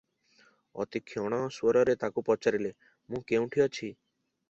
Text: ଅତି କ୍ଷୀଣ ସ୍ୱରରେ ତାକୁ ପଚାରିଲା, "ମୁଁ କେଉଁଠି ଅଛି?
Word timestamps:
ଅତି 0.83 1.01
କ୍ଷୀଣ 1.09 1.39
ସ୍ୱରରେ 1.59 1.97
ତାକୁ 2.05 2.25
ପଚାରିଲା, 2.31 2.75
"ମୁଁ 3.13 3.25
କେଉଁଠି 3.33 3.69
ଅଛି? 3.71 3.97